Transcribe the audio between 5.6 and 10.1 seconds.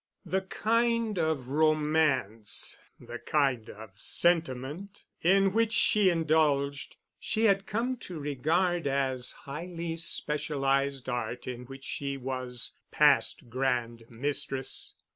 she indulged she had come to regard as highly